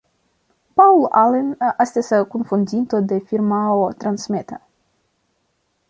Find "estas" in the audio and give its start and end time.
1.85-2.09